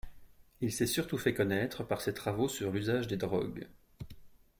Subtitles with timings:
[0.61, 3.67] Il s’est surtout fait connaître par ses travaux sur l’usage des drogues.